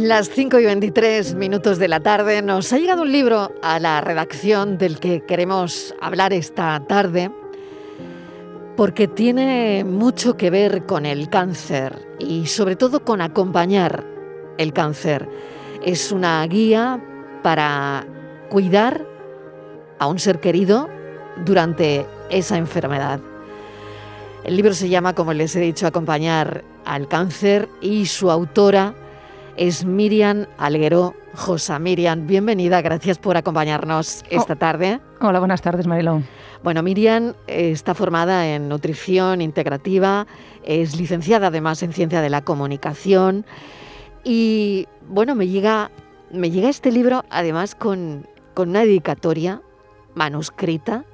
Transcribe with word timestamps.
Las 0.00 0.30
5 0.30 0.60
y 0.60 0.64
23 0.64 1.34
minutos 1.34 1.78
de 1.78 1.88
la 1.88 1.98
tarde 1.98 2.40
nos 2.40 2.72
ha 2.72 2.78
llegado 2.78 3.02
un 3.02 3.10
libro 3.10 3.52
a 3.62 3.80
la 3.80 4.00
redacción 4.00 4.78
del 4.78 5.00
que 5.00 5.24
queremos 5.26 5.92
hablar 6.00 6.32
esta 6.32 6.80
tarde 6.86 7.32
porque 8.76 9.08
tiene 9.08 9.82
mucho 9.82 10.36
que 10.36 10.50
ver 10.50 10.86
con 10.86 11.04
el 11.04 11.28
cáncer 11.28 12.06
y 12.20 12.46
sobre 12.46 12.76
todo 12.76 13.04
con 13.04 13.20
acompañar 13.20 14.04
el 14.56 14.72
cáncer. 14.72 15.28
Es 15.84 16.12
una 16.12 16.46
guía 16.46 17.02
para 17.42 18.06
cuidar 18.50 19.04
a 19.98 20.06
un 20.06 20.20
ser 20.20 20.38
querido 20.38 20.88
durante 21.44 22.06
esa 22.30 22.56
enfermedad. 22.56 23.18
El 24.44 24.54
libro 24.54 24.74
se 24.74 24.88
llama, 24.88 25.16
como 25.16 25.32
les 25.32 25.56
he 25.56 25.60
dicho, 25.60 25.88
Acompañar 25.88 26.62
al 26.84 27.08
cáncer 27.08 27.68
y 27.80 28.06
su 28.06 28.30
autora 28.30 28.94
es 29.58 29.84
Miriam 29.84 30.46
Alguero 30.56 31.16
Josa. 31.34 31.80
Miriam, 31.80 32.28
bienvenida, 32.28 32.80
gracias 32.80 33.18
por 33.18 33.36
acompañarnos 33.36 34.22
esta 34.30 34.52
oh. 34.52 34.56
tarde. 34.56 35.00
Hola, 35.20 35.40
buenas 35.40 35.62
tardes, 35.62 35.86
Marilón. 35.88 36.24
Bueno, 36.62 36.82
Miriam 36.84 37.34
eh, 37.48 37.72
está 37.72 37.94
formada 37.94 38.46
en 38.46 38.68
nutrición 38.68 39.40
integrativa, 39.42 40.28
es 40.62 40.96
licenciada 40.96 41.48
además 41.48 41.82
en 41.82 41.92
ciencia 41.92 42.20
de 42.20 42.30
la 42.30 42.42
comunicación 42.42 43.44
y 44.22 44.86
bueno, 45.08 45.34
me 45.34 45.48
llega, 45.48 45.90
me 46.30 46.52
llega 46.52 46.68
este 46.68 46.92
libro 46.92 47.24
además 47.28 47.74
con, 47.74 48.28
con 48.54 48.70
una 48.70 48.80
dedicatoria 48.80 49.60
manuscrita. 50.14 51.04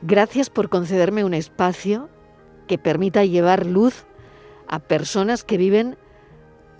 Gracias 0.00 0.48
por 0.48 0.70
concederme 0.70 1.24
un 1.24 1.34
espacio 1.34 2.08
que 2.66 2.78
permita 2.78 3.22
llevar 3.26 3.66
luz 3.66 4.06
a 4.66 4.78
personas 4.78 5.44
que 5.44 5.58
viven 5.58 5.98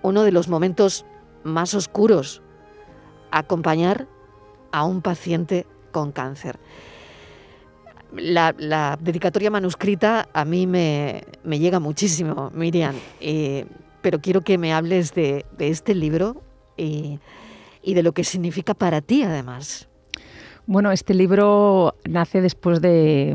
uno 0.04 0.22
de 0.22 0.32
los 0.32 0.48
momentos 0.48 1.06
más 1.44 1.74
oscuros, 1.74 2.42
acompañar 3.30 4.06
a 4.70 4.84
un 4.84 5.00
paciente 5.00 5.66
con 5.92 6.12
cáncer. 6.12 6.58
La, 8.12 8.52
dedicatoria 9.00 9.50
manuscrita 9.50 10.28
a 10.32 10.44
mí 10.44 10.66
me, 10.66 11.24
llega 11.44 11.80
muchísimo, 11.80 12.52
Miriam, 12.54 12.94
pero 14.02 14.20
quiero 14.20 14.42
que 14.42 14.58
me 14.58 14.72
hables 14.74 15.14
de, 15.14 15.46
este 15.58 15.94
libro 15.94 16.42
y, 16.76 17.18
de 17.82 18.02
lo 18.02 18.12
que 18.12 18.24
significa 18.24 18.74
para 18.74 19.00
ti 19.00 19.22
además. 19.22 19.88
Bueno, 20.66 20.92
este 20.92 21.14
libro 21.14 21.94
nace 22.04 22.40
después 22.40 22.80
de 22.80 23.34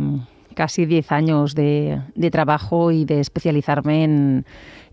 casi 0.53 0.85
10 0.85 1.11
años 1.11 1.55
de 1.55 2.29
trabajo 2.31 2.91
y 2.91 3.05
de 3.05 3.19
especializarme 3.19 4.03
en, 4.03 4.45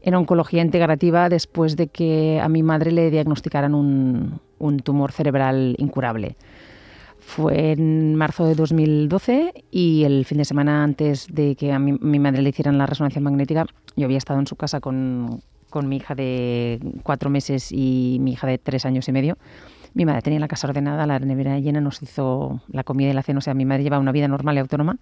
en 0.06 0.14
oncología 0.14 0.62
integrativa 0.62 1.28
después 1.28 1.76
de 1.76 1.88
que 1.88 2.40
a 2.40 2.48
mi 2.48 2.62
madre 2.62 2.92
le 2.92 3.10
diagnosticaran 3.10 3.74
un, 3.74 4.40
tumor 4.84 5.10
cerebral 5.10 5.74
incurable. 5.78 6.36
Fue 7.18 7.72
en 7.72 8.14
marzo 8.14 8.46
de 8.46 8.54
2012 8.54 9.64
y 9.72 10.04
el 10.04 10.24
fin 10.24 10.38
de 10.38 10.44
semana 10.44 10.84
antes 10.84 11.26
de 11.28 11.56
que 11.56 11.72
a 11.72 11.80
mi, 11.80 12.20
madre 12.20 12.42
le 12.42 12.50
hicieran 12.50 12.78
la 12.78 12.86
resonancia 12.86 13.20
magnética, 13.20 13.66
yo 13.96 14.04
había 14.04 14.18
estado 14.18 14.38
en 14.38 14.46
su 14.46 14.54
casa 14.54 14.78
con, 14.78 15.42
con 15.70 15.88
mi 15.88 15.96
hija 15.96 16.14
de 16.14 16.78
cuatro 17.02 17.28
meses 17.28 17.72
y 17.72 18.18
mi 18.20 18.34
hija 18.34 18.46
de 18.46 18.58
tres 18.58 18.86
años 18.86 19.08
y 19.08 19.12
medio. 19.12 19.36
Mi 19.96 20.04
madre 20.04 20.20
tenía 20.20 20.38
la 20.38 20.46
casa 20.46 20.68
ordenada, 20.68 21.06
la 21.06 21.18
nevera 21.18 21.58
llena, 21.58 21.80
nos 21.80 22.02
hizo 22.02 22.60
la 22.68 22.84
comida 22.84 23.08
y 23.08 23.14
la 23.14 23.22
cena. 23.22 23.38
O 23.38 23.40
sea, 23.40 23.54
mi 23.54 23.64
madre 23.64 23.82
lleva 23.82 23.98
una 23.98 24.12
vida 24.12 24.28
normal 24.28 24.56
y 24.56 24.58
autónoma 24.58 24.98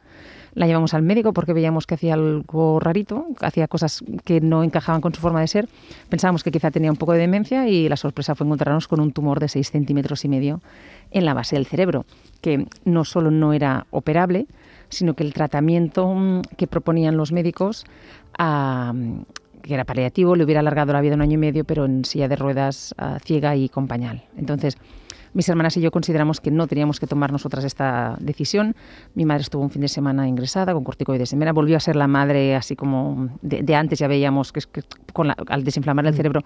la 0.55 0.69
llevamos 0.69 0.95
al 0.95 1.03
médico 1.03 1.33
porque 1.33 1.53
veíamos 1.53 1.85
que 1.85 1.95
hacía 1.95 2.15
algo 2.15 2.79
rarito, 2.79 3.27
hacía 3.41 3.67
cosas 3.67 4.05
que 4.25 4.41
no 4.41 4.63
encajaban 4.63 5.01
con 5.01 5.13
su 5.13 5.21
forma 5.21 5.41
de 5.41 5.49
ser. 5.49 5.69
Pensábamos 6.09 6.45
que 6.45 6.53
quizá 6.53 6.71
tenía 6.71 6.93
un 6.93 6.97
poco 6.97 7.13
de 7.13 7.19
demencia 7.19 7.67
y 7.69 7.89
la 7.89 7.97
sorpresa 7.97 8.37
fue 8.37 8.47
encontrarnos 8.47 8.87
con 8.87 9.01
un 9.01 9.11
tumor 9.11 9.41
de 9.41 9.49
6 9.49 9.69
centímetros 9.69 10.25
y 10.25 10.29
medio 10.29 10.61
en 11.11 11.25
la 11.25 11.35
base 11.35 11.57
del 11.57 11.67
cerebro, 11.67 12.07
que 12.41 12.69
no 12.85 13.05
solo 13.05 13.33
no 13.33 13.53
era 13.53 13.87
operable, 13.91 14.47
sino 14.91 15.15
que 15.15 15.25
el 15.25 15.35
tratamiento 15.35 16.15
mm, 16.15 16.43
que 16.57 16.69
proponían 16.69 17.17
los 17.17 17.33
médicos, 17.33 17.85
que 19.65 19.75
era 19.75 19.85
paliativo, 19.85 20.37
le 20.37 20.45
hubiera 20.45 20.61
alargado 20.61 20.93
la 20.93 21.01
vida 21.01 21.15
un 21.15 21.23
año 21.23 21.35
y 21.35 21.39
medio, 21.39 21.65
pero 21.65 21.87
en 21.87 22.05
silla 22.05 22.29
de 22.29 22.37
ruedas, 22.37 22.95
ciega 23.25 23.57
y 23.57 23.69
con 23.69 23.89
pañal. 23.89 24.23
Entonces, 24.37 24.77
mis 25.35 25.49
hermanas 25.49 25.77
y 25.77 25.81
yo 25.81 25.91
consideramos 25.91 26.41
que 26.41 26.51
no 26.51 26.67
teníamos 26.67 26.99
que 26.99 27.07
tomar 27.07 27.31
nosotras 27.31 27.65
esta 27.65 28.17
decisión. 28.21 28.75
Mi 29.15 29.25
madre 29.25 29.43
estuvo 29.43 29.63
un 29.63 29.71
fin 29.71 29.83
de 29.83 29.89
semana 29.89 30.27
ingresada 30.27 30.73
con 30.73 30.85
corticoides 30.85 31.33
en 31.33 31.45
volvió 31.53 31.77
a 31.77 31.81
ser 31.81 31.97
la 31.97 32.07
madre 32.07 32.55
así 32.55 32.77
como 32.77 33.29
de, 33.43 33.75
antes, 33.75 33.99
ya 33.99 34.09
veíamos 34.09 34.53
que, 34.53 34.63
con 35.13 35.31
al 35.31 35.65
desinflamar 35.65 36.07
el 36.07 36.13
mm. 36.13 36.17
cerebro, 36.17 36.41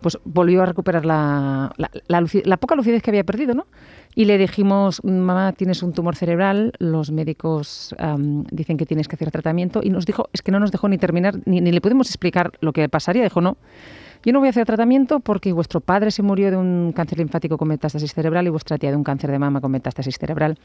pues 0.00 0.18
volvió 0.24 0.62
a 0.62 0.66
recuperar 0.66 1.04
la, 1.04 1.72
la, 1.76 2.56
poca 2.56 2.74
lucidez 2.74 3.02
que 3.02 3.10
había 3.10 3.24
perdido, 3.24 3.54
¿no? 3.54 3.66
Y 4.14 4.24
le 4.24 4.38
dijimos, 4.38 5.04
mamá, 5.04 5.52
tienes 5.52 5.82
un 5.82 5.92
tumor 5.92 6.16
cerebral, 6.16 6.72
los 6.78 7.10
médicos 7.12 7.94
dicen 8.50 8.76
que 8.76 8.86
tienes 8.86 9.06
que 9.06 9.16
hacer 9.16 9.30
tratamiento. 9.30 9.80
Y 9.82 9.90
nos 9.90 10.06
dijo, 10.06 10.28
es 10.32 10.42
que 10.42 10.50
no 10.50 10.58
nos 10.58 10.72
dejó 10.72 10.88
ni 10.88 10.98
terminar, 10.98 11.36
ni, 11.44 11.60
ni 11.60 11.70
le 11.70 11.80
pudimos 11.80 12.08
explicar 12.08 12.52
lo 12.60 12.72
que 12.72 12.88
pasaría. 12.88 13.22
Dijo, 13.22 13.40
no, 13.40 13.58
yo 14.24 14.32
no 14.32 14.40
voy 14.40 14.48
a 14.48 14.50
hacer 14.50 14.66
tratamiento 14.66 15.20
porque 15.20 15.52
vuestro 15.52 15.80
padre 15.80 16.10
se 16.10 16.22
murió 16.22 16.50
de 16.50 16.56
un 16.56 16.92
cáncer 16.94 17.18
linfático 17.18 17.56
con 17.56 17.68
metástasis 17.68 18.12
cerebral 18.12 18.46
y 18.46 18.50
vuestra 18.50 18.78
tía 18.78 18.90
de 18.90 18.96
un 18.96 19.04
cáncer 19.04 19.30
de 19.30 19.38
mama 19.38 19.60
con 19.60 19.70
metástasis 19.70 20.18
cerebral. 20.18 20.58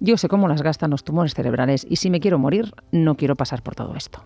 Yo 0.00 0.16
sé 0.16 0.28
cómo 0.28 0.48
las 0.48 0.62
gastan 0.62 0.90
los 0.90 1.04
tumores 1.04 1.34
cerebrales 1.34 1.86
y 1.88 1.96
si 1.96 2.10
me 2.10 2.20
quiero 2.20 2.38
morir, 2.38 2.72
no 2.92 3.16
quiero 3.16 3.36
pasar 3.36 3.62
por 3.62 3.74
todo 3.74 3.94
esto. 3.96 4.24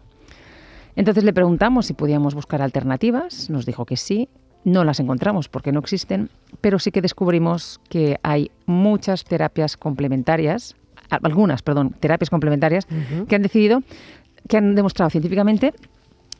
Entonces 0.97 1.25
le 1.25 1.33
preguntamos 1.33 1.87
si 1.87 1.95
podíamos 1.95 2.35
buscar 2.35 2.61
alternativas, 2.61 3.49
nos 3.49 3.65
dijo 3.65 3.87
que 3.87 3.97
sí, 3.97 4.29
no 4.65 4.85
las 4.85 5.01
encontramos 5.01 5.49
porque 5.49 5.73
no 5.73 5.81
existen, 5.81 6.29
pero 6.61 6.79
sí 6.79 6.91
que 6.93 7.01
descubrimos 7.01 7.81
que 7.89 8.19
hay 8.23 8.51
muchas 8.67 9.25
terapias 9.25 9.77
complementarias, 9.77 10.77
algunas, 11.09 11.63
perdón, 11.63 11.95
terapias 11.99 12.31
complementarias 12.31 12.87
que 13.29 13.35
han 13.35 13.43
decidido, 13.43 13.83
que 14.49 14.57
han 14.57 14.75
demostrado 14.75 15.11
científicamente 15.11 15.73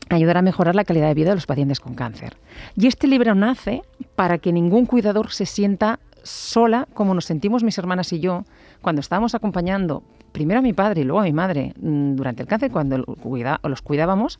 ayudar 0.09 0.37
a 0.37 0.41
mejorar 0.41 0.75
la 0.75 0.83
calidad 0.83 1.07
de 1.07 1.13
vida 1.13 1.29
de 1.29 1.35
los 1.35 1.45
pacientes 1.45 1.79
con 1.79 1.95
cáncer. 1.95 2.37
Y 2.75 2.87
este 2.87 3.07
libro 3.07 3.35
nace 3.35 3.81
para 4.15 4.37
que 4.37 4.51
ningún 4.51 4.85
cuidador 4.85 5.31
se 5.31 5.45
sienta 5.45 5.99
sola 6.23 6.87
como 6.93 7.13
nos 7.13 7.25
sentimos 7.25 7.63
mis 7.63 7.77
hermanas 7.77 8.13
y 8.13 8.19
yo 8.19 8.45
cuando 8.81 9.01
estábamos 9.01 9.35
acompañando 9.35 10.03
primero 10.31 10.59
a 10.59 10.63
mi 10.63 10.73
padre 10.73 11.01
y 11.01 11.03
luego 11.03 11.21
a 11.21 11.23
mi 11.23 11.33
madre 11.33 11.73
mm, 11.79 12.15
durante 12.15 12.41
el 12.41 12.47
cáncer, 12.47 12.71
cuando 12.71 12.97
los 12.97 13.81
cuidábamos. 13.81 14.39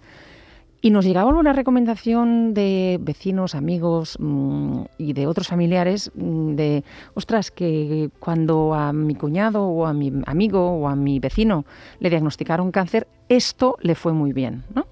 Y 0.81 0.89
nos 0.89 1.05
llegaba 1.05 1.29
una 1.29 1.53
recomendación 1.53 2.53
de 2.53 2.99
vecinos, 2.99 3.55
amigos 3.55 4.17
mm, 4.19 4.81
y 4.97 5.13
de 5.13 5.27
otros 5.27 5.47
familiares 5.47 6.11
mm, 6.13 6.55
de, 6.55 6.83
ostras, 7.13 7.51
que 7.51 8.09
cuando 8.19 8.73
a 8.73 8.91
mi 8.91 9.15
cuñado 9.15 9.65
o 9.65 9.85
a 9.85 9.93
mi 9.93 10.11
amigo 10.25 10.71
o 10.71 10.89
a 10.89 10.97
mi 10.97 11.19
vecino 11.19 11.63
le 11.99 12.09
diagnosticaron 12.09 12.71
cáncer, 12.71 13.07
esto 13.29 13.77
le 13.79 13.95
fue 13.95 14.11
muy 14.11 14.33
bien, 14.33 14.65
¿no? 14.75 14.85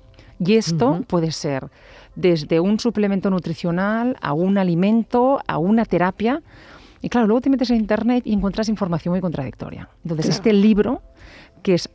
Y 0.44 0.56
esto 0.56 1.04
puede 1.08 1.32
ser 1.32 1.70
desde 2.16 2.60
un 2.60 2.80
suplemento 2.80 3.30
nutricional 3.30 4.18
a 4.22 4.34
un 4.34 4.58
alimento, 4.58 5.40
a 5.48 5.60
una 5.60 5.86
terapia. 5.86 6.42
Y 7.02 7.10
claro, 7.10 7.28
luego 7.28 7.42
te 7.42 7.50
metes 7.50 7.70
en 7.70 7.78
Internet 7.78 8.24
y 8.26 8.34
encuentras 8.34 8.68
información 8.68 9.12
muy 9.14 9.22
contradictoria. 9.22 9.90
Entonces, 10.04 10.30
este 10.30 10.52
libro, 10.52 11.04
que 11.62 11.76
es 11.76 11.90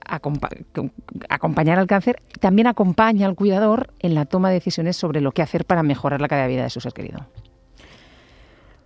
acompañar 1.29 1.79
al 1.79 1.89
cáncer, 1.89 2.23
también 2.39 2.69
acompaña 2.69 3.27
al 3.27 3.35
cuidador 3.35 3.93
en 3.99 4.15
la 4.15 4.27
toma 4.27 4.49
de 4.49 4.55
decisiones 4.55 4.97
sobre 4.97 5.21
lo 5.21 5.33
que 5.33 5.43
hacer 5.43 5.65
para 5.65 5.83
mejorar 5.83 6.21
la 6.21 6.29
calidad 6.29 6.47
de 6.47 6.53
vida 6.53 6.63
de 6.63 6.71
su 6.71 6.81
ser 6.81 6.93
querido. 6.93 7.27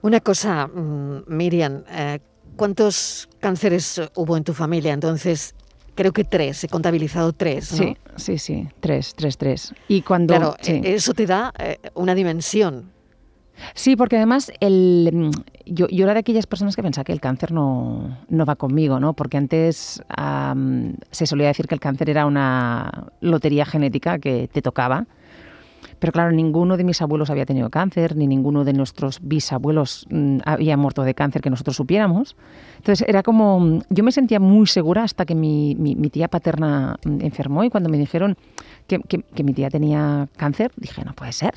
Una 0.00 0.20
cosa, 0.20 0.68
mm, 0.68 1.24
Miriam, 1.26 1.84
eh, 1.90 2.20
¿cuántos 2.56 3.28
cánceres 3.40 4.00
hubo 4.14 4.38
en 4.38 4.44
tu 4.44 4.54
familia? 4.54 4.94
Entonces, 4.94 5.54
creo 5.94 6.12
que 6.12 6.24
tres, 6.24 6.64
he 6.64 6.68
contabilizado 6.68 7.32
tres. 7.32 7.72
¿no? 7.72 7.78
Sí, 7.78 7.96
sí, 8.16 8.38
sí, 8.38 8.68
tres, 8.80 9.14
tres, 9.14 9.36
tres. 9.36 9.74
Y 9.88 10.02
cuando. 10.02 10.34
Claro, 10.34 10.56
e-, 10.64 10.94
eso 10.94 11.14
te 11.14 11.26
da 11.26 11.52
eh, 11.58 11.78
una 11.94 12.14
dimensión. 12.14 12.90
Sí, 13.74 13.96
porque 13.96 14.16
además 14.16 14.50
el, 14.60 15.10
mm, 15.12 15.30
yo, 15.66 15.86
yo, 15.88 16.04
era 16.04 16.14
de 16.14 16.20
aquellas 16.20 16.46
personas 16.46 16.76
que 16.76 16.82
pensaba 16.82 17.04
que 17.04 17.12
el 17.12 17.20
cáncer 17.20 17.52
no, 17.52 18.18
no 18.28 18.46
va 18.46 18.56
conmigo, 18.56 19.00
¿no? 19.00 19.12
Porque 19.12 19.36
antes 19.36 20.02
se 21.10 21.26
solía 21.26 21.48
decir 21.48 21.66
que 21.66 21.74
el 21.74 21.80
cáncer 21.80 22.10
era 22.10 22.26
una 22.26 23.08
lotería 23.20 23.66
genética 23.66 24.18
que 24.18 24.48
te 24.50 24.62
tocaba 24.62 25.06
pero 26.00 26.12
claro, 26.12 26.32
ninguno 26.32 26.76
de 26.76 26.84
mis 26.84 27.00
abuelos 27.02 27.30
había 27.30 27.46
tenido 27.46 27.68
cáncer, 27.68 28.16
ni 28.16 28.26
ninguno 28.26 28.64
de 28.64 28.72
nuestros 28.72 29.20
bisabuelos 29.22 30.06
mm, 30.10 30.38
había 30.44 30.76
muerto 30.76 31.02
de 31.02 31.14
cáncer 31.14 31.42
que 31.42 31.50
nosotros 31.50 31.76
supiéramos. 31.76 32.36
Entonces 32.78 33.06
era 33.06 33.22
como, 33.22 33.60
mm, 33.60 33.82
yo 33.90 34.02
me 34.02 34.10
sentía 34.10 34.40
muy 34.40 34.66
segura 34.66 35.04
hasta 35.04 35.26
que 35.26 35.34
mi, 35.34 35.76
tía 36.10 36.28
paterna 36.28 36.96
mm, 37.04 37.20
enfermó 37.20 37.62
y 37.64 37.70
cuando 37.70 37.90
me 37.90 37.98
dijeron 37.98 38.36
que, 38.88 39.44
mi 39.44 39.52
tía 39.52 39.68
tenía 39.68 40.28
cáncer, 40.36 40.72
dije, 40.76 41.04
no 41.04 41.12
puede 41.12 41.32
ser. 41.32 41.52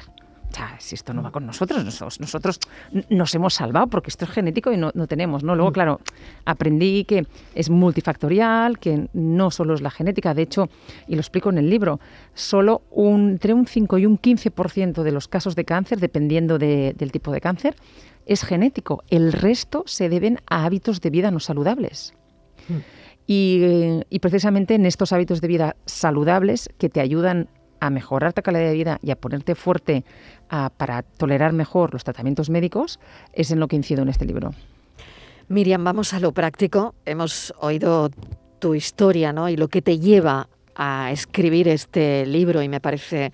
Si 0.80 0.96
esto 0.96 1.14
no 1.14 1.22
va 1.22 1.32
con 1.32 1.46
nosotros, 1.46 1.84
nosotros, 2.20 2.60
nos 3.10 3.36
hemos 3.36 3.54
salvado 3.54 3.88
porque 3.88 4.10
esto 4.10 4.26
es 4.26 4.32
genético 4.32 4.72
y 4.72 4.78
no, 4.78 4.92
tenemos, 5.08 5.44
¿no? 5.44 5.56
Luego, 5.56 5.72
mm. 5.72 5.74
claro, 5.74 6.00
aprendí 6.46 7.06
que 7.06 7.26
es 7.56 7.70
multifactorial, 7.70 8.80
que 8.80 9.08
no 9.14 9.52
solo 9.52 9.74
es 9.74 9.82
la 9.82 9.90
genética, 9.90 10.34
de 10.34 10.44
hecho, 10.44 10.70
y 11.08 11.16
lo 11.16 11.22
explico 11.22 11.50
en 11.50 11.58
el 11.58 11.70
libro, 11.70 12.00
solo 12.34 12.84
un, 12.92 13.32
entre 13.32 13.54
un 13.54 13.66
5 13.66 13.98
y 13.98 14.06
un 14.06 14.20
15% 14.20 15.04
de 15.04 15.12
los 15.12 15.28
casos 15.28 15.56
de 15.56 15.66
cáncer, 15.66 16.00
dependiendo 16.00 16.58
del 16.58 17.12
tipo 17.12 17.32
de 17.32 17.42
cáncer, 17.42 17.76
es 18.26 18.44
genético. 18.44 19.04
El 19.10 19.34
resto 19.34 19.84
se 19.86 20.10
deben 20.10 20.40
a 20.48 20.66
hábitos 20.66 21.02
de 21.02 21.10
vida 21.10 21.32
no 21.32 21.40
saludables. 21.40 22.14
Mm. 22.70 22.78
Y, 23.26 24.20
precisamente 24.20 24.76
en 24.76 24.86
estos 24.86 25.14
hábitos 25.14 25.40
de 25.42 25.48
vida 25.48 25.76
saludables 25.86 26.70
que 26.78 26.90
te 26.90 27.00
ayudan 27.00 27.48
a 27.84 27.90
mejorar 27.90 28.32
tu 28.32 28.42
calidad 28.42 28.70
de 28.70 28.74
vida 28.74 29.00
y 29.04 29.12
a 29.12 29.18
ponerte 29.18 29.56
fuerte 29.56 30.06
para 30.78 31.02
tolerar 31.02 31.52
mejor 31.52 31.92
los 31.92 32.06
tratamientos 32.06 32.50
médicos, 32.50 32.98
es 33.34 33.52
en 33.52 33.60
lo 33.60 33.68
que 33.68 33.76
incido 33.76 34.04
en 34.04 34.10
este 34.10 34.24
libro. 34.24 34.54
Miriam, 35.50 35.84
vamos 35.84 36.14
a 36.14 36.22
lo 36.22 36.32
práctico. 36.32 36.96
Hemos 37.06 37.54
oído 37.60 38.10
tu 38.60 38.74
historia 38.74 39.34
¿no? 39.34 39.50
y 39.50 39.58
lo 39.58 39.68
que 39.68 39.82
te 39.82 40.00
lleva 40.00 40.48
a 40.76 41.12
escribir 41.12 41.68
este 41.68 42.26
libro 42.26 42.62
y 42.62 42.70
me 42.70 42.80
parece 42.80 43.34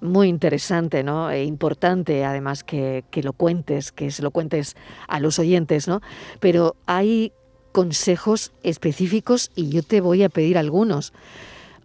muy 0.00 0.28
interesante, 0.28 1.02
¿no? 1.02 1.30
E 1.30 1.44
importante 1.44 2.24
además 2.24 2.62
que, 2.62 3.04
que, 3.10 3.22
lo 3.22 3.32
cuentes, 3.32 3.90
que 3.90 4.12
se 4.12 4.22
lo 4.22 4.30
cuentes 4.30 4.76
a 5.08 5.18
los 5.18 5.38
oyentes, 5.40 5.88
¿no? 5.88 6.00
Pero 6.38 6.76
hay 6.86 7.32
consejos 7.72 8.52
específicos 8.62 9.50
y 9.56 9.70
yo 9.70 9.82
te 9.82 10.00
voy 10.00 10.22
a 10.22 10.28
pedir 10.28 10.56
algunos. 10.56 11.12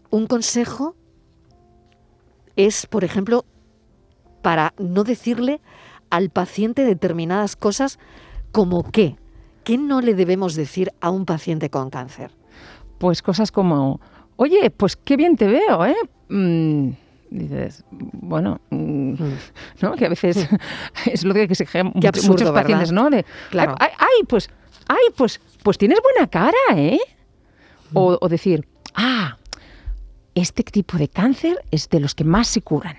Un 0.10 0.28
consejo 0.28 0.96
es, 2.58 2.86
por 2.86 3.04
ejemplo, 3.04 3.46
para 4.42 4.74
no 4.78 5.04
decirle 5.04 5.62
al 6.10 6.30
paciente 6.30 6.84
determinadas 6.84 7.56
cosas 7.56 8.00
como 8.52 8.92
qué. 8.92 9.16
¿Qué 9.64 9.78
no 9.78 10.02
le 10.02 10.14
debemos 10.14 10.56
decir 10.56 10.92
a 11.02 11.10
un 11.10 11.26
paciente 11.26 11.70
con 11.70 11.90
cáncer? 11.90 12.32
Pues 12.98 13.22
cosas 13.22 13.52
como, 13.52 14.02
oye, 14.36 14.70
pues 14.70 14.96
qué 14.96 15.18
bien 15.18 15.36
te 15.36 15.48
veo, 15.48 15.86
¿eh? 15.86 15.96
Mm, 16.30 16.90
dices, 17.30 17.84
bueno, 17.92 18.60
mm, 18.70 19.12
mm. 19.12 19.38
¿no? 19.82 19.94
Que 19.96 20.06
a 20.06 20.10
veces 20.10 20.48
es 21.06 21.24
lo 21.24 21.34
que 21.34 21.54
se 21.56 21.66
muchos, 21.84 22.28
muchos 22.28 22.52
pacientes, 22.52 22.92
¿no? 22.92 23.10
De, 23.10 23.26
claro. 23.50 23.76
ay, 23.80 24.24
pues 24.28 24.50
ay, 24.88 25.14
pues, 25.16 25.40
pues 25.64 25.78
tienes 25.78 26.00
buena 26.02 26.28
cara, 26.28 26.58
¿eh? 26.76 27.00
O, 27.94 28.28
decir, 28.28 28.68
ah, 28.96 29.37
este 30.42 30.64
tipo 30.64 30.98
de 30.98 31.08
cáncer 31.08 31.58
es 31.72 31.90
de 31.90 32.00
los 32.00 32.16
que 32.16 32.24
más 32.24 32.48
se 32.48 32.62
curan. 32.62 32.98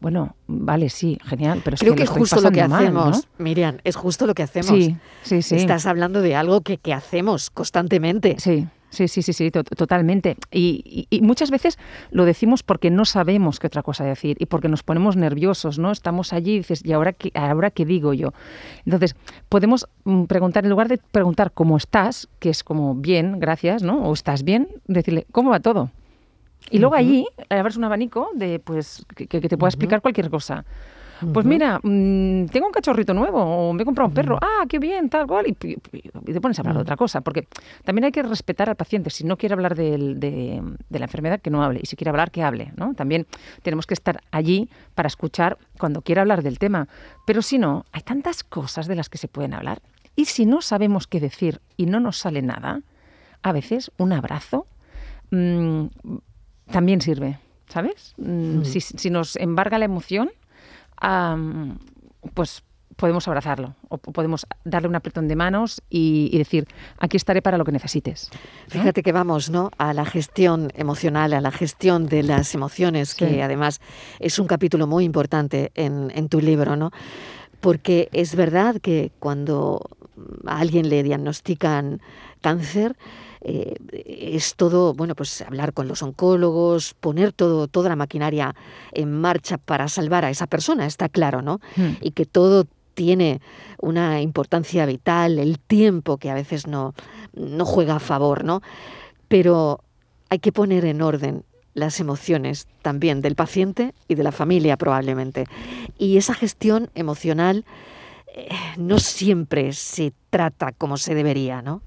Bueno, 0.00 0.36
vale, 0.46 0.88
sí, 0.88 1.18
genial, 1.22 1.60
pero 1.62 1.76
Creo 1.76 1.94
que, 1.94 2.04
es 2.04 2.08
justo 2.08 2.40
lo 2.40 2.50
que 2.50 2.62
hacemos, 2.62 3.28
Miriam, 3.36 3.76
es 3.84 3.94
justo 3.94 4.26
lo 4.26 4.34
que 4.34 4.42
hacemos. 4.42 4.70
Sí, 4.70 4.96
sí, 5.22 5.42
sí. 5.42 5.56
Estás 5.56 5.84
hablando 5.84 6.22
de 6.22 6.34
algo 6.34 6.62
que, 6.62 6.78
que 6.78 6.94
hacemos 6.94 7.50
constantemente. 7.50 8.36
Sí, 8.38 8.66
Sí, 8.96 9.08
sí, 9.08 9.20
sí, 9.20 9.34
sí, 9.34 9.50
totalmente. 9.50 10.36
Y, 10.50 11.06
muchas 11.20 11.50
veces 11.50 11.78
lo 12.10 12.24
decimos 12.24 12.62
porque 12.62 12.90
no 12.90 13.04
sabemos 13.04 13.58
qué 13.58 13.66
otra 13.66 13.82
cosa 13.82 14.04
decir 14.04 14.36
y 14.40 14.46
porque 14.46 14.68
nos 14.68 14.82
ponemos 14.82 15.16
nerviosos, 15.16 15.78
¿no? 15.78 15.92
Estamos 15.92 16.32
allí 16.32 16.54
y 16.54 16.58
dices, 16.58 16.82
¿y 16.82 16.92
ahora 16.92 17.12
qué, 17.12 17.30
ahora 17.34 17.70
qué 17.70 17.84
digo 17.84 18.14
yo? 18.14 18.32
Entonces, 18.86 19.14
podemos 19.50 19.86
mm, 20.04 20.24
preguntar, 20.24 20.64
en 20.64 20.70
lugar 20.70 20.88
de 20.88 20.98
preguntar 20.98 21.52
cómo 21.52 21.76
estás, 21.76 22.28
que 22.38 22.48
es 22.48 22.64
como 22.64 22.94
bien, 22.94 23.38
gracias, 23.38 23.82
¿no? 23.82 24.04
O 24.04 24.14
estás 24.14 24.44
bien, 24.44 24.68
decirle, 24.86 25.26
¿cómo 25.30 25.50
va 25.50 25.60
todo? 25.60 25.90
Y 26.70 26.78
luego 26.78 26.94
allí 26.94 27.26
abres 27.48 27.76
un 27.76 27.84
abanico 27.84 28.30
de, 28.34 28.58
pues, 28.58 29.04
que, 29.14 29.26
te 29.26 29.56
pueda 29.56 29.68
explicar 29.68 30.00
cualquier 30.02 30.30
cosa. 30.30 30.64
Pues 31.32 31.46
mira, 31.46 31.80
mm, 31.82 32.46
tengo 32.46 32.66
un 32.66 32.72
cachorrito 32.72 33.14
nuevo 33.14 33.40
o 33.42 33.72
me 33.72 33.82
he 33.82 33.84
comprado 33.86 34.08
un 34.08 34.14
perro. 34.14 34.38
Ah, 34.40 34.64
qué 34.68 34.78
bien, 34.78 35.08
tal 35.08 35.26
cual. 35.26 35.46
Y, 35.46 35.54
te 35.54 36.40
pones 36.40 36.58
a 36.58 36.62
hablar 36.62 36.76
de 36.76 36.82
otra 36.82 36.96
cosa. 36.96 37.22
Porque 37.22 37.48
también 37.84 38.04
hay 38.04 38.12
que 38.12 38.22
respetar 38.22 38.68
al 38.68 38.76
paciente. 38.76 39.08
Si 39.10 39.24
no 39.24 39.38
quiere 39.38 39.54
hablar 39.54 39.74
de, 39.74 40.62
la 40.90 41.04
enfermedad, 41.04 41.40
que 41.40 41.50
no 41.50 41.62
hable. 41.62 41.80
Y 41.82 41.86
si 41.86 41.96
quiere 41.96 42.10
hablar, 42.10 42.30
que 42.30 42.42
hable. 42.42 42.72
¿no? 42.76 42.94
También 42.94 43.26
tenemos 43.62 43.86
que 43.86 43.94
estar 43.94 44.20
allí 44.30 44.68
para 44.94 45.06
escuchar 45.06 45.56
cuando 45.78 46.02
quiera 46.02 46.22
hablar 46.22 46.42
del 46.42 46.58
tema. 46.58 46.88
Pero 47.26 47.40
si 47.40 47.58
no, 47.58 47.86
hay 47.92 48.02
tantas 48.02 48.44
cosas 48.44 48.86
de 48.86 48.96
las 48.96 49.08
que 49.08 49.18
se 49.18 49.28
pueden 49.28 49.54
hablar. 49.54 49.80
Y 50.16 50.26
si 50.26 50.44
no 50.44 50.60
sabemos 50.60 51.06
qué 51.06 51.20
decir 51.20 51.60
y 51.76 51.86
no 51.86 52.00
nos 52.00 52.18
sale 52.18 52.42
nada, 52.42 52.82
a 53.42 53.52
veces 53.52 53.90
un 53.96 54.12
abrazo 54.12 54.66
mm, 55.30 55.86
también 56.70 57.00
sirve. 57.00 57.38
¿Sabes? 57.68 58.14
Mm, 58.16 58.62
si, 58.62 58.80
si 58.80 59.10
nos 59.10 59.36
embarga 59.36 59.78
la 59.78 59.84
emoción, 59.84 60.30
pues 62.34 62.62
podemos 62.96 63.28
abrazarlo 63.28 63.74
o 63.88 63.98
podemos 63.98 64.46
darle 64.64 64.88
un 64.88 64.96
apretón 64.96 65.28
de 65.28 65.36
manos 65.36 65.82
y, 65.90 66.36
decir, 66.38 66.66
aquí 66.98 67.16
estaré 67.16 67.42
para 67.42 67.58
lo 67.58 67.64
que 67.64 67.72
necesites. 67.72 68.30
Fíjate 68.68 69.02
que 69.02 69.12
vamos 69.12 69.50
¿no? 69.50 69.70
a 69.78 69.92
la 69.92 70.04
gestión 70.04 70.70
emocional, 70.74 71.34
a 71.34 71.40
la 71.40 71.50
gestión 71.50 72.06
de 72.06 72.22
las 72.22 72.54
emociones, 72.54 73.14
que 73.14 73.42
además 73.42 73.80
es 74.18 74.38
un 74.38 74.46
capítulo 74.46 74.86
muy 74.86 75.04
importante 75.04 75.72
en, 75.74 76.10
en 76.14 76.28
tu 76.28 76.40
libro, 76.40 76.76
¿no? 76.76 76.90
porque 77.60 78.08
es 78.12 78.34
verdad 78.34 78.76
que 78.80 79.12
cuando 79.18 79.80
a 80.46 80.60
alguien 80.60 80.88
le 80.88 81.02
diagnostican 81.02 82.00
cáncer, 82.40 82.96
eh, 83.40 83.74
es 84.04 84.56
todo, 84.56 84.94
bueno, 84.94 85.14
pues 85.14 85.42
hablar 85.42 85.72
con 85.72 85.88
los 85.88 86.02
oncólogos, 86.02 86.94
poner 86.94 87.32
todo, 87.32 87.68
toda 87.68 87.88
la 87.88 87.96
maquinaria 87.96 88.54
en 88.92 89.12
marcha 89.12 89.58
para 89.58 89.88
salvar 89.88 90.24
a 90.24 90.30
esa 90.30 90.46
persona, 90.46 90.86
está 90.86 91.08
claro, 91.08 91.42
¿no? 91.42 91.60
Hmm. 91.76 91.92
Y 92.00 92.10
que 92.12 92.26
todo 92.26 92.66
tiene 92.94 93.40
una 93.78 94.22
importancia 94.22 94.86
vital, 94.86 95.38
el 95.38 95.58
tiempo 95.58 96.16
que 96.16 96.30
a 96.30 96.34
veces 96.34 96.66
no, 96.66 96.94
no 97.34 97.64
juega 97.66 97.96
a 97.96 98.00
favor, 98.00 98.42
¿no? 98.42 98.62
Pero 99.28 99.80
hay 100.30 100.38
que 100.38 100.50
poner 100.50 100.84
en 100.84 101.02
orden 101.02 101.44
las 101.74 102.00
emociones 102.00 102.66
también 102.80 103.20
del 103.20 103.36
paciente 103.36 103.94
y 104.08 104.14
de 104.14 104.24
la 104.24 104.32
familia 104.32 104.78
probablemente. 104.78 105.44
Y 105.98 106.16
esa 106.16 106.32
gestión 106.32 106.90
emocional 106.94 107.66
no 108.76 108.98
siempre 108.98 109.72
se 109.72 110.12
trata 110.30 110.72
como 110.72 110.96
se 110.96 111.14
debería, 111.14 111.62
¿no? 111.62 111.82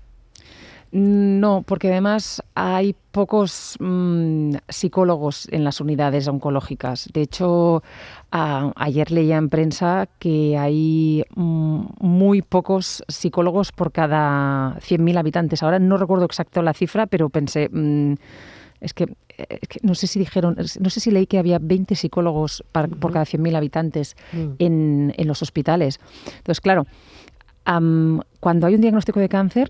No, 0.91 1.63
porque 1.67 1.89
además 1.89 2.41
hay 2.55 2.95
pocos 3.11 3.75
mm, 3.79 4.55
psicólogos 4.67 5.47
en 5.51 5.63
las 5.63 5.81
unidades 5.81 6.27
oncológicas. 6.27 7.09
De 7.13 7.21
hecho, 7.21 7.83
ayer 8.31 9.11
leía 9.11 9.37
en 9.37 9.49
prensa 9.49 10.09
que 10.17 10.57
hay 10.57 11.23
mm, 11.35 11.81
muy 11.99 12.41
pocos 12.41 13.03
psicólogos 13.07 13.71
por 13.71 13.91
cada 13.91 14.77
100.000 14.79 15.19
habitantes. 15.19 15.61
Ahora 15.61 15.77
no 15.77 15.97
recuerdo 15.97 16.25
exacto 16.25 16.63
la 16.63 16.73
cifra, 16.73 17.05
pero 17.05 17.29
pensé, 17.29 17.69
mm, 17.71 18.15
es, 18.81 18.95
que, 18.95 19.13
no 19.81 19.95
sé 19.95 20.07
si 20.07 20.19
dijeron, 20.19 20.55
no 20.79 20.89
sé 20.89 20.99
si 20.99 21.11
leí 21.11 21.27
que 21.27 21.39
había 21.39 21.59
20 21.59 21.95
psicólogos 21.95 22.63
por 22.71 23.13
cada 23.13 23.25
100.000 23.25 23.55
habitantes 23.55 24.15
en, 24.33 25.13
los 25.17 25.41
hospitales. 25.41 25.99
Entonces, 26.37 26.61
claro, 26.61 26.85
cuando 27.63 28.67
hay 28.67 28.75
un 28.75 28.81
diagnóstico 28.81 29.19
de 29.19 29.29
cáncer, 29.29 29.69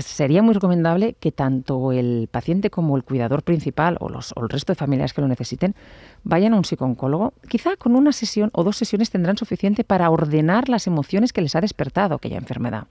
sería 0.00 0.42
muy 0.42 0.54
recomendable 0.54 1.14
que 1.18 1.32
tanto 1.32 1.92
el 1.92 2.28
paciente 2.30 2.70
como 2.70 2.96
el 2.96 3.04
cuidador 3.04 3.42
principal 3.42 3.96
o, 4.00 4.08
los, 4.08 4.32
el 4.36 4.48
resto 4.48 4.72
de 4.72 4.76
familiares 4.76 5.12
que 5.12 5.20
lo 5.20 5.28
necesiten 5.28 5.74
vayan 6.22 6.54
a 6.54 6.56
un 6.56 6.64
psicooncólogo. 6.64 7.32
Quizá 7.48 7.76
con 7.76 7.96
una 7.96 8.12
sesión 8.12 8.50
o 8.52 8.62
dos 8.62 8.76
sesiones 8.76 9.10
tendrán 9.10 9.36
suficiente 9.36 9.84
para 9.84 10.10
ordenar 10.10 10.68
las 10.68 10.86
emociones 10.86 11.32
que 11.32 11.40
les 11.42 11.56
ha 11.56 11.60
despertado 11.60 12.16
aquella 12.16 12.38
enfermedad. 12.38 12.86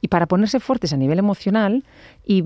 Y 0.00 0.08
para 0.08 0.26
ponerse 0.26 0.60
fuertes 0.60 0.92
a 0.92 0.96
nivel 0.96 1.18
emocional 1.18 1.84
y, 2.24 2.42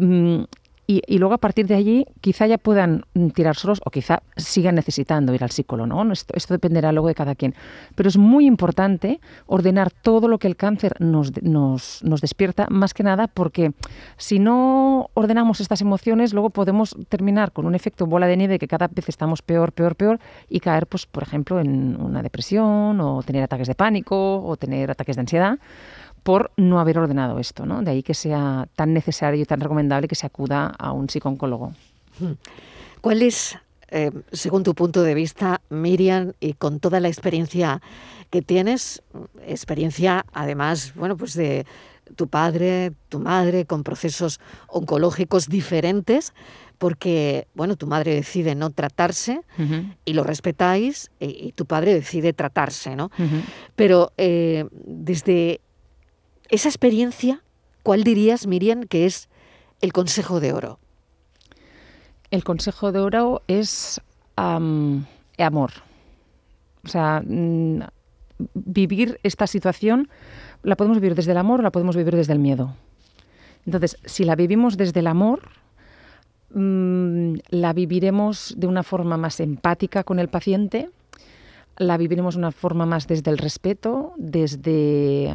y, 1.07 1.19
luego 1.19 1.35
a 1.35 1.39
partir 1.39 1.69
de 1.69 1.77
allí 1.77 2.07
quizá 2.21 2.49
ya 2.49 2.59
puedan 2.59 3.05
tirar 3.35 3.55
solos 3.55 3.81
o 3.85 3.91
quizá 3.91 4.23
sigan 4.37 4.75
necesitando 4.75 5.33
ir 5.33 5.45
al 5.45 5.51
psicólogo. 5.51 5.87
¿no? 5.87 6.13
Esto, 6.13 6.55
dependerá 6.55 6.91
luego 6.91 7.07
de 7.07 7.15
cada 7.15 7.37
quien. 7.37 7.55
Pero 7.95 8.09
es 8.09 8.17
muy 8.17 8.47
importante 8.47 9.21
ordenar 9.47 9.93
todo 9.93 10.27
lo 10.27 10.39
que 10.39 10.49
el 10.49 10.57
cáncer 10.57 10.95
nos, 10.99 11.31
nos, 11.43 12.03
nos 12.03 12.21
despierta, 12.21 12.67
más 12.71 12.93
que 12.93 13.05
nada 13.05 13.29
porque 13.29 13.73
si 14.17 14.41
no 14.41 15.11
ordenamos 15.15 15.61
estas 15.61 15.81
emociones, 15.81 16.33
luego 16.33 16.51
podemos 16.51 16.97
terminar 17.09 17.53
con 17.53 17.67
un 17.67 17.77
efecto 17.77 18.07
bola 18.07 18.27
de 18.27 18.37
nieve 18.37 18.59
que 18.59 18.67
cada 18.67 18.89
vez 18.89 19.09
estamos 19.09 19.43
peor, 19.43 19.73
peor, 19.73 19.95
peor 19.95 20.19
y 20.49 20.59
caer, 20.59 20.89
pues, 20.89 21.07
por 21.07 21.23
ejemplo, 21.23 21.61
en 21.61 22.01
una 22.01 22.23
depresión 22.23 23.01
o 23.01 23.23
tener 23.23 23.45
ataques 23.45 23.69
de 23.69 23.77
pánico 23.77 24.43
o 24.43 24.57
tener 24.57 24.91
ataques 24.91 25.17
de 25.17 25.21
ansiedad 25.21 25.59
por 26.23 26.53
no 26.57 26.81
haber 26.81 26.99
ordenado 26.99 27.39
esto, 27.39 27.67
¿no? 27.67 27.83
De 27.83 27.93
ahí 27.93 28.03
que 28.03 28.15
sea 28.15 28.69
tan 28.77 28.93
necesario 28.93 29.43
y 29.43 29.45
tan 29.45 29.61
recomendable 29.61 30.09
que 30.09 30.15
se 30.15 30.27
acuda 30.27 30.67
a 30.79 30.93
un 30.93 31.09
psicooncólogo. 31.09 31.73
Hmm. 32.19 32.33
¿Cuál 33.01 33.23
es, 33.23 33.59
eh, 33.89 34.11
según 34.33 34.63
tu 34.63 34.75
punto 34.75 35.03
de 35.03 35.15
vista, 35.15 35.61
Miriam, 35.71 36.33
y 36.41 36.55
con 36.55 36.81
toda 36.81 37.01
la 37.01 37.09
experiencia 37.09 37.81
que 38.31 38.43
tienes, 38.43 39.03
experiencia 39.47 40.25
además, 40.33 40.93
bueno, 40.95 41.17
pues 41.17 41.35
de 41.35 41.67
tu 42.17 42.29
padre, 42.29 42.93
tu 43.09 43.21
madre, 43.21 43.65
con 43.65 43.83
procesos 43.83 44.41
oncológicos 44.69 45.49
diferentes, 45.49 46.33
porque, 46.79 47.47
bueno, 47.55 47.77
tu 47.77 47.87
madre 47.87 48.15
decide 48.15 48.55
no 48.55 48.71
tratarse 48.71 49.43
y 50.05 50.15
lo 50.15 50.25
respetáis 50.25 51.11
y, 51.21 51.53
tu 51.53 51.67
padre 51.67 51.93
decide 51.93 52.33
tratarse, 52.33 52.97
¿no? 52.97 53.11
Pero 53.77 54.13
eh, 54.17 54.65
desde 54.73 55.61
esa 56.51 56.69
experiencia, 56.69 57.43
¿cuál 57.83 58.05
dirías, 58.05 58.47
Miriam, 58.47 58.83
que 58.83 59.07
es 59.07 59.29
el 59.81 59.93
consejo 59.93 60.41
de 60.41 60.53
oro? 60.53 60.79
El 62.31 62.45
consejo 62.45 62.93
de 62.93 63.01
oro 63.01 63.43
es 63.49 64.01
amor. 64.37 65.71
O 66.85 66.89
sea, 66.89 67.23
mm, 67.25 67.81
vivir 68.55 69.21
esta 69.23 69.47
situación 69.47 70.09
la 70.63 70.77
podemos 70.77 70.99
vivir 70.99 71.15
desde 71.15 71.33
el 71.33 71.39
amor 71.39 71.61
o 71.61 71.63
la 71.63 71.73
podemos 71.73 71.97
vivir 71.97 72.17
desde 72.17 72.33
el 72.33 72.39
miedo. 72.39 72.75
Entonces, 73.67 73.99
si 74.05 74.25
la 74.25 74.37
vivimos 74.37 74.77
desde 74.77 75.01
el 75.01 75.07
amor, 75.07 75.51
mm, 76.55 77.35
la 77.51 77.73
viviremos 77.73 78.55
de 78.57 78.67
una 78.67 78.83
forma 78.83 79.17
más 79.17 79.41
empática 79.41 80.05
con 80.05 80.19
el 80.19 80.29
paciente, 80.29 80.91
la 81.81 81.97
viviremos 81.97 82.35
de 82.35 82.41
una 82.41 82.53
forma 82.53 82.85
más 82.85 83.07
desde 83.07 83.31
el 83.31 83.39
respeto, 83.39 84.13
desde, 84.19 85.35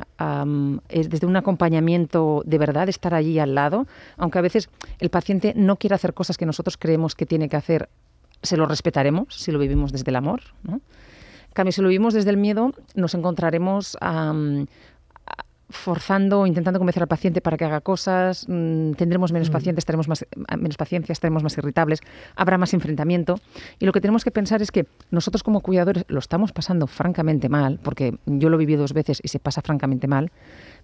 desde 0.89 1.25
un 1.25 1.35
acompañamiento 1.35 2.43
de 2.45 2.59
verdad, 2.59 2.87
estar 2.87 3.15
allí 3.15 3.39
al 3.39 3.55
lado, 3.55 3.87
aunque 4.15 4.37
a 4.37 4.43
veces 4.43 4.69
el 4.99 5.09
paciente 5.09 5.53
no 5.55 5.77
quiere 5.77 5.95
hacer 5.95 6.13
cosas 6.13 6.37
que 6.37 6.45
nosotros 6.45 6.77
creemos 6.77 7.15
que 7.15 7.25
tiene 7.25 7.49
que 7.49 7.55
hacer, 7.55 7.89
se 8.43 8.57
lo 8.57 8.67
respetaremos 8.67 9.33
si 9.33 9.51
lo 9.51 9.57
vivimos 9.57 9.91
desde 9.91 10.11
el 10.11 10.17
amor. 10.17 10.41
¿no? 10.61 10.73
En 10.75 11.53
cambio, 11.53 11.71
si 11.71 11.81
lo 11.81 11.87
vivimos 11.87 12.13
desde 12.13 12.29
el 12.29 12.37
miedo, 12.37 12.73
nos 12.93 13.15
encontraremos 13.15 13.97
forzando, 15.75 16.48
intentando 16.48 16.79
convencer 16.79 17.03
al 17.03 17.08
paciente 17.08 17.41
para 17.41 17.58
que 17.58 17.65
haga 17.65 17.82
cosas, 17.82 18.46
mm, 18.48 18.94
tendremos 18.94 19.32
menos 19.32 19.50
mm. 19.50 19.53
pacientes, 19.53 19.82
estaremos 19.82 20.08
más, 20.08 20.24
eh, 20.24 20.27
menos 20.58 20.77
paciencia, 20.77 21.13
estaremos 21.13 21.44
más 21.44 21.58
irritables, 21.58 22.01
habrá 22.36 22.58
más 22.58 22.74
enfrentamiento. 22.74 23.39
Y 23.79 23.86
lo 23.86 23.91
que 23.91 24.01
tenemos 24.01 24.24
que 24.24 24.32
pensar 24.32 24.62
es 24.62 24.72
que 24.72 24.88
nosotros 25.12 25.44
como 25.44 25.62
cuidadores 25.62 26.05
lo 26.08 26.20
estamos 26.20 26.51
pasando 26.51 26.88
francamente 26.88 27.50
mal, 27.50 27.79
porque 27.84 28.17
yo 28.25 28.50
lo 28.50 28.58
viví 28.58 28.75
dos 28.75 28.94
veces 28.94 29.20
y 29.24 29.27
se 29.27 29.39
pasa 29.39 29.62
francamente 29.62 30.08
mal, 30.08 30.32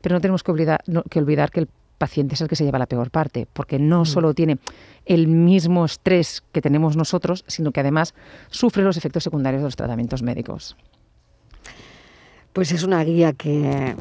pero 0.01 0.15
no 0.15 0.21
tenemos 0.21 0.43
que 0.43 0.51
olvidar, 0.51 0.83
que, 1.09 1.19
olvidar 1.19 1.51
que 1.51 1.61
el 1.61 1.69
paciente 1.97 2.35
es 2.35 2.41
el 2.41 2.47
que 2.47 2.55
se 2.55 2.63
lleva 2.63 2.79
la 2.79 2.87
peor 2.87 3.11
parte, 3.11 3.47
porque 3.53 3.79
no 3.79 4.01
mm. 4.01 4.05
solo 4.05 4.33
tiene 4.33 4.59
el 5.05 5.27
mismo 5.27 5.85
estrés 5.85 6.43
que 6.51 6.61
tenemos 6.61 6.97
nosotros, 6.97 7.45
sino 7.47 7.71
que 7.71 7.79
además 7.79 8.13
sufre 8.49 8.83
los 8.83 8.97
efectos 8.97 9.23
secundarios 9.23 9.61
de 9.61 9.67
los 9.67 9.75
tratamientos 9.75 10.21
médicos. 10.23 10.75
Pues 12.53 12.71
es 12.73 12.83
una 12.83 13.01
guía 13.03 13.31
que 13.31 13.95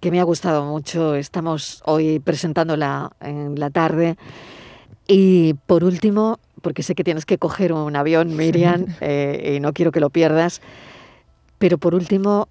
que 0.00 0.10
me 0.10 0.20
ha 0.20 0.24
gustado 0.24 0.64
mucho. 0.64 1.14
Estamos 1.14 1.82
hoy 1.84 2.18
presentándola 2.18 3.12
en 3.20 3.58
la 3.60 3.70
tarde. 3.70 4.16
Y 5.06 5.54
por 5.66 5.84
último, 5.84 6.38
porque 6.62 6.82
sé 6.82 6.94
que 6.94 7.04
tienes 7.04 7.26
que 7.26 7.38
coger 7.38 7.72
un 7.72 7.94
avión, 7.96 8.36
Miriam, 8.36 8.86
eh, 9.00 9.54
y 9.56 9.60
no 9.60 9.72
quiero 9.72 9.92
que 9.92 10.00
lo 10.00 10.10
pierdas, 10.10 10.60
pero 11.58 11.78
por 11.78 11.94
último, 11.94 12.48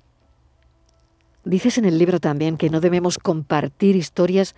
dices 1.44 1.77
en 1.77 1.86
el 1.86 1.98
libro 1.98 2.20
también 2.20 2.58
que 2.58 2.70
no 2.70 2.79
debemos 2.79 3.18
compartir 3.18 3.96
historias 3.96 4.56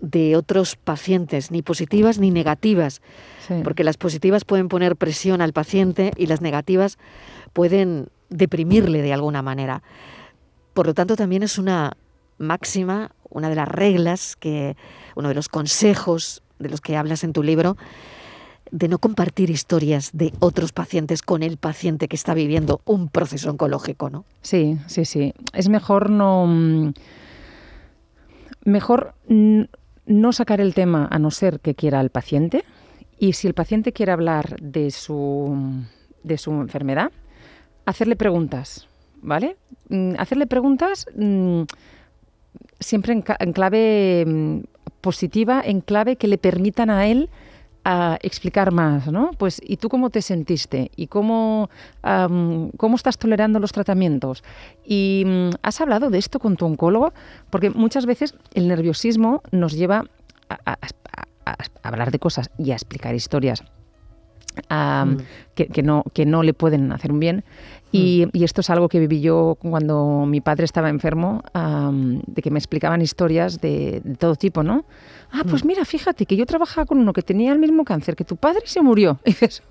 de 0.00 0.34
otros 0.34 0.76
pacientes, 0.76 1.50
ni 1.50 1.62
positivas 1.62 2.18
ni 2.18 2.30
negativas, 2.30 3.02
porque 3.62 3.84
las 3.84 3.98
positivas 3.98 4.44
pueden 4.44 4.68
poner 4.68 4.96
presión 4.96 5.42
al 5.42 5.52
paciente 5.52 6.12
y 6.16 6.26
las 6.26 6.40
negativas 6.40 6.98
pueden 7.52 8.08
deprimirle 8.30 9.02
de 9.02 9.12
alguna 9.12 9.42
manera. 9.42 9.82
Por 10.80 10.86
lo 10.86 10.94
tanto, 10.94 11.14
también 11.14 11.42
es 11.42 11.58
una 11.58 11.92
máxima, 12.38 13.10
una 13.28 13.50
de 13.50 13.54
las 13.54 13.68
reglas, 13.68 14.34
que, 14.34 14.78
uno 15.14 15.28
de 15.28 15.34
los 15.34 15.50
consejos 15.50 16.42
de 16.58 16.70
los 16.70 16.80
que 16.80 16.96
hablas 16.96 17.22
en 17.22 17.34
tu 17.34 17.42
libro, 17.42 17.76
de 18.70 18.88
no 18.88 18.98
compartir 18.98 19.50
historias 19.50 20.08
de 20.14 20.32
otros 20.38 20.72
pacientes 20.72 21.20
con 21.20 21.42
el 21.42 21.58
paciente 21.58 22.08
que 22.08 22.16
está 22.16 22.32
viviendo 22.32 22.80
un 22.86 23.10
proceso 23.10 23.50
oncológico, 23.50 24.08
¿no? 24.08 24.24
Sí, 24.40 24.78
sí, 24.86 25.04
sí. 25.04 25.34
Es 25.52 25.68
mejor 25.68 26.08
no. 26.08 26.46
Mm, 26.46 26.92
mejor 28.64 29.12
no 29.28 30.32
sacar 30.32 30.62
el 30.62 30.72
tema 30.72 31.06
a 31.10 31.18
no 31.18 31.30
ser 31.30 31.60
que 31.60 31.74
quiera 31.74 32.00
el 32.00 32.08
paciente. 32.08 32.64
Y 33.18 33.34
si 33.34 33.46
el 33.46 33.52
paciente 33.52 33.92
quiere 33.92 34.12
hablar 34.12 34.56
de 34.62 34.90
su, 34.92 35.84
de 36.22 36.38
su 36.38 36.52
enfermedad, 36.52 37.12
hacerle 37.84 38.16
preguntas. 38.16 38.88
¿Vale? 39.22 39.56
Mm, 39.88 40.14
hacerle 40.18 40.46
preguntas 40.46 41.06
mm, 41.16 41.62
siempre 42.78 43.12
en, 43.12 43.52
clave 43.52 44.24
mm, 44.26 44.60
positiva, 45.00 45.62
en 45.64 45.80
clave 45.80 46.16
que 46.16 46.28
le 46.28 46.38
permitan 46.38 46.90
a 46.90 47.06
él 47.06 47.28
a 47.84 48.18
explicar 48.22 48.72
más, 48.72 49.06
¿no? 49.06 49.30
Pues, 49.38 49.60
¿y 49.64 49.78
tú 49.78 49.88
cómo 49.88 50.10
te 50.10 50.20
sentiste? 50.20 50.90
¿Y 50.96 51.06
cómo, 51.06 51.70
cómo 52.76 52.96
estás 52.96 53.16
tolerando 53.16 53.58
los 53.58 53.72
tratamientos? 53.72 54.44
¿Y 54.84 55.24
has 55.62 55.80
hablado 55.80 56.10
de 56.10 56.18
esto 56.18 56.40
con 56.40 56.56
tu 56.56 56.66
oncólogo? 56.66 57.14
Porque 57.48 57.70
muchas 57.70 58.04
veces 58.04 58.34
el 58.52 58.68
nerviosismo 58.68 59.42
nos 59.50 59.72
lleva 59.72 60.04
a 60.50 60.76
hablar 61.82 62.10
de 62.10 62.18
cosas 62.18 62.50
y 62.58 62.72
a 62.72 62.74
explicar 62.74 63.14
historias 63.14 63.64
Mm. 64.68 65.16
que, 65.54 65.82
no, 65.82 66.04
que 66.12 66.26
no 66.26 66.42
le 66.42 66.54
pueden 66.54 66.92
hacer 66.92 67.12
un 67.12 67.20
bien. 67.20 67.44
Mm. 67.92 67.96
Y, 68.32 68.44
esto 68.44 68.60
es 68.60 68.70
algo 68.70 68.88
que 68.88 68.98
viví 68.98 69.20
yo 69.20 69.56
cuando 69.60 70.24
mi 70.26 70.40
padre 70.40 70.64
estaba 70.64 70.88
enfermo, 70.88 71.42
de 72.26 72.42
que 72.42 72.50
me 72.50 72.58
explicaban 72.58 73.02
historias 73.02 73.60
de, 73.60 74.02
todo 74.18 74.36
tipo, 74.36 74.62
¿no? 74.62 74.84
Ah, 75.32 75.42
pues 75.48 75.64
mm. 75.64 75.68
mira, 75.68 75.84
fíjate 75.84 76.26
que 76.26 76.36
yo 76.36 76.46
trabajaba 76.46 76.86
con 76.86 76.98
uno 76.98 77.12
que 77.12 77.22
tenía 77.22 77.52
el 77.52 77.58
mismo 77.58 77.84
cáncer 77.84 78.16
que 78.16 78.24
tu 78.24 78.36
padre 78.36 78.62
y 78.64 78.68
se 78.68 78.82
murió. 78.82 79.18
Y 79.30 79.30
dices, 79.30 79.62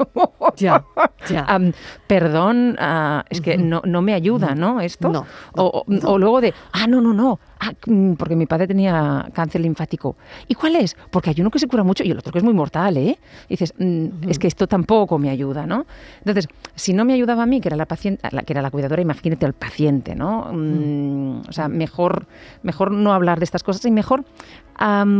ya, 0.55 0.85
ya. 1.29 1.59
perdón, 2.07 2.77
ah, 2.79 3.25
es 3.29 3.41
que 3.41 3.57
no, 3.57 3.81
no 3.85 4.01
me 4.01 4.13
ayuda, 4.13 4.55
¿no? 4.55 4.79
Esto. 4.79 5.25
o, 5.55 5.83
o, 5.85 6.17
luego 6.17 6.39
de, 6.39 6.53
ah, 6.71 6.87
no, 6.87 7.01
no, 7.01 7.13
no, 7.13 7.39
Ah, 7.61 7.73
mm, 7.85 8.13
porque 8.13 8.37
mi 8.37 8.45
padre 8.45 8.67
tenía 8.67 9.27
cáncer 9.33 9.59
linfático. 9.59 10.15
¿Y 10.47 10.55
cuál 10.55 10.77
es? 10.77 10.95
Porque 11.11 11.31
hay 11.31 11.35
uno 11.41 11.51
que 11.51 11.59
se 11.59 11.67
cura 11.67 11.83
mucho 11.83 12.05
y 12.05 12.11
el 12.11 12.17
otro 12.17 12.31
que 12.31 12.37
es 12.37 12.43
muy 12.43 12.53
mortal, 12.53 12.95
¿eh? 12.95 13.19
Y 13.47 13.53
dices, 13.53 13.73
mm, 13.77 14.29
es 14.29 14.39
que 14.39 14.47
esto 14.47 14.65
tampoco 14.65 15.19
me 15.19 15.29
ayuda, 15.29 15.65
¿no? 15.65 15.85
Entonces, 16.19 16.47
si 16.75 16.93
no 16.93 17.03
me 17.03 17.13
ayudaba 17.13 17.43
a 17.43 17.45
mí, 17.45 17.59
que 17.59 17.67
era 17.67 17.75
la 17.75 17.85
paciente, 17.85 18.08
que 18.17 18.53
era 18.53 18.61
la 18.61 18.71
cuidadora, 18.71 19.01
imagínate 19.01 19.45
al 19.45 19.53
paciente, 19.53 20.15
¿no? 20.15 20.49
Mm, 20.51 21.41
o 21.47 21.51
sea, 21.51 21.67
mejor, 21.67 22.27
mejor 22.63 22.91
no 22.91 23.13
hablar 23.13 23.39
de 23.39 23.45
estas 23.45 23.63
cosas 23.63 23.85
y 23.85 23.91
mejor 23.91 24.25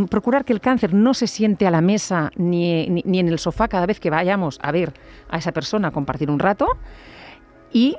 procurar 0.09 0.45
que 0.45 0.53
el 0.53 0.61
cáncer 0.61 0.93
no 0.93 1.13
se 1.13 1.27
siente 1.27 1.67
a 1.67 1.71
la 1.71 1.81
mesa 1.81 2.31
ni, 2.37 2.87
ni 2.87 3.19
en 3.19 3.27
el 3.27 3.39
sofá 3.39 3.67
cada 3.67 3.85
vez 3.85 3.99
que 3.99 4.09
vayamos 4.09 4.57
a 4.61 4.71
ver 4.71 4.93
a 5.29 5.37
esa 5.37 5.51
persona 5.51 5.91
compartir 5.91 6.31
un 6.31 6.39
rato 6.39 6.67
y 7.73 7.97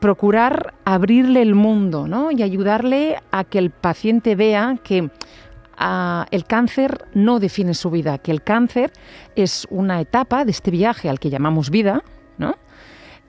procurar 0.00 0.74
abrirle 0.84 1.42
el 1.42 1.54
mundo 1.54 2.06
¿no? 2.06 2.30
y 2.30 2.42
ayudarle 2.42 3.16
a 3.30 3.44
que 3.44 3.58
el 3.58 3.70
paciente 3.70 4.34
vea 4.34 4.78
que 4.82 5.10
ah, 5.76 6.26
el 6.30 6.44
cáncer 6.44 7.06
no 7.14 7.40
define 7.40 7.74
su 7.74 7.90
vida, 7.90 8.18
que 8.18 8.30
el 8.30 8.42
cáncer 8.42 8.92
es 9.34 9.66
una 9.70 10.00
etapa 10.00 10.44
de 10.44 10.50
este 10.50 10.70
viaje 10.70 11.08
al 11.08 11.18
que 11.18 11.30
llamamos 11.30 11.70
vida. 11.70 12.02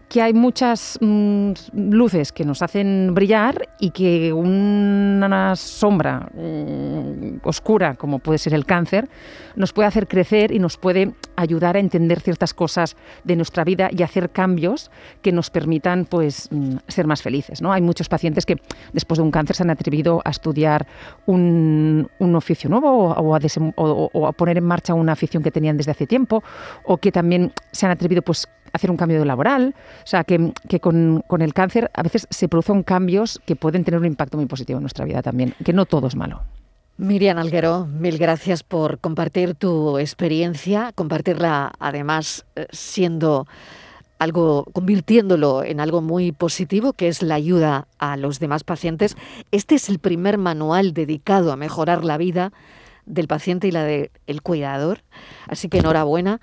Que 0.09 0.23
hay 0.23 0.33
muchas 0.33 0.97
mm, 0.99 1.51
luces 1.73 2.31
que 2.31 2.43
nos 2.43 2.63
hacen 2.63 3.13
brillar 3.13 3.69
y 3.79 3.91
que 3.91 4.33
una 4.33 5.55
sombra 5.55 6.29
mm, 6.33 7.41
oscura, 7.43 7.93
como 7.93 8.17
puede 8.17 8.39
ser 8.39 8.55
el 8.55 8.65
cáncer, 8.65 9.07
nos 9.55 9.71
puede 9.71 9.87
hacer 9.87 10.07
crecer 10.07 10.51
y 10.51 10.57
nos 10.57 10.77
puede 10.77 11.13
ayudar 11.35 11.77
a 11.77 11.79
entender 11.79 12.21
ciertas 12.21 12.55
cosas 12.55 12.97
de 13.23 13.35
nuestra 13.35 13.63
vida 13.63 13.89
y 13.91 14.01
hacer 14.01 14.31
cambios 14.31 14.89
que 15.21 15.31
nos 15.31 15.51
permitan 15.51 16.05
pues, 16.05 16.49
mm, 16.51 16.77
ser 16.87 17.05
más 17.05 17.21
felices. 17.21 17.61
¿no? 17.61 17.71
Hay 17.71 17.81
muchos 17.81 18.09
pacientes 18.09 18.47
que 18.47 18.57
después 18.93 19.19
de 19.19 19.23
un 19.23 19.31
cáncer 19.31 19.55
se 19.57 19.63
han 19.63 19.69
atrevido 19.69 20.21
a 20.25 20.31
estudiar 20.31 20.87
un, 21.27 22.09
oficio 22.35 22.69
nuevo 22.69 23.09
o 23.11 23.35
a, 23.35 24.29
a, 24.29 24.31
poner 24.31 24.57
en 24.57 24.63
marcha 24.63 24.93
una 24.93 25.11
afición 25.11 25.43
que 25.43 25.51
tenían 25.51 25.77
desde 25.77 25.91
hace 25.91 26.07
tiempo 26.07 26.41
o 26.83 26.97
que 26.97 27.11
también 27.11 27.51
se 27.71 27.85
han 27.85 27.91
atrevido 27.91 28.21
pues, 28.21 28.47
hacer 28.73 28.91
un 28.91 28.97
cambio 28.97 29.23
laboral. 29.25 29.75
O 30.03 30.07
sea, 30.07 30.23
que, 30.23 30.53
con, 30.79 31.23
el 31.41 31.53
cáncer 31.53 31.91
a 31.93 32.03
veces 32.03 32.27
se 32.29 32.47
producen 32.47 32.83
cambios 32.83 33.41
que 33.45 33.55
pueden 33.55 33.83
tener 33.83 33.99
un 33.99 34.05
impacto 34.05 34.37
muy 34.37 34.45
positivo 34.45 34.77
en 34.77 34.83
nuestra 34.83 35.05
vida 35.05 35.21
también, 35.21 35.53
que 35.63 35.73
no 35.73 35.85
todo 35.85 36.07
es 36.07 36.15
malo. 36.15 36.41
Miriam 36.97 37.37
Alguero, 37.37 37.85
mil 37.85 38.17
gracias 38.17 38.63
por 38.63 38.99
compartir 38.99 39.55
tu 39.55 39.97
experiencia, 39.97 40.91
compartirla 40.93 41.71
además 41.79 42.45
eh, 42.55 42.67
siendo 42.71 43.47
algo, 44.19 44.65
convirtiéndolo 44.73 45.63
en 45.63 45.79
algo 45.79 46.01
muy 46.01 46.33
positivo, 46.33 46.91
que 46.91 47.07
es 47.07 47.23
la 47.23 47.35
ayuda 47.35 47.87
a 47.99 48.17
los 48.17 48.39
demás 48.39 48.65
pacientes. 48.65 49.15
Este 49.51 49.75
es 49.75 49.87
el 49.87 49.99
primer 49.99 50.37
manual 50.37 50.93
dedicado 50.93 51.53
a 51.53 51.55
mejorar 51.55 52.03
la 52.03 52.17
vida 52.17 52.51
del 53.05 53.27
paciente 53.27 53.67
y 53.67 53.71
la 53.71 53.83
del 53.83 54.41
cuidador. 54.43 55.03
Así 55.47 55.69
que 55.69 55.79
enhorabuena 55.79 56.41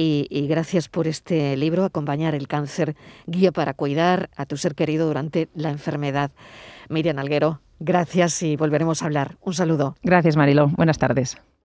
y, 0.00 0.46
gracias 0.46 0.88
por 0.88 1.08
este 1.08 1.56
libro, 1.56 1.84
Acompañar 1.84 2.34
el 2.34 2.46
cáncer, 2.46 2.94
guía 3.26 3.50
para 3.50 3.74
cuidar 3.74 4.30
a 4.36 4.46
tu 4.46 4.56
ser 4.56 4.74
querido 4.74 5.08
durante 5.08 5.48
la 5.54 5.70
enfermedad. 5.70 6.30
Miriam 6.88 7.18
Alguero, 7.18 7.60
gracias 7.80 8.42
y 8.42 8.56
volveremos 8.56 9.02
a 9.02 9.06
hablar. 9.06 9.36
Un 9.40 9.54
saludo. 9.54 9.96
Gracias, 10.02 10.36
Marilo. 10.36 10.68
Buenas 10.68 10.98
tardes. 10.98 11.36